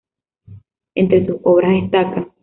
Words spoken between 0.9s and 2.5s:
Entre sus obras destacan